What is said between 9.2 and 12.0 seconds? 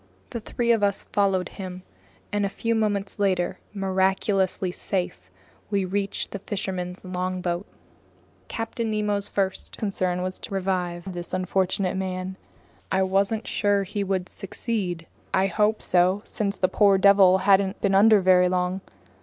first concern was to revive this unfortunate